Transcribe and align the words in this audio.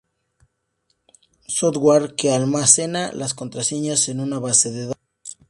software 1.47 2.15
que 2.15 2.31
almacena 2.33 3.11
las 3.13 3.35
contraseñas 3.35 4.09
en 4.09 4.19
una 4.19 4.39
base 4.39 4.71
de 4.71 4.87
datos 4.87 5.37